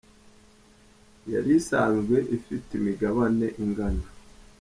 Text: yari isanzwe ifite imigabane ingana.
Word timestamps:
yari 1.31 1.51
isanzwe 1.59 2.15
ifite 2.37 2.69
imigabane 2.79 3.45
ingana. 3.63 4.05